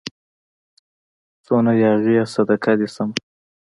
[1.45, 3.15] څونه ياغي يې صدقه دي سمه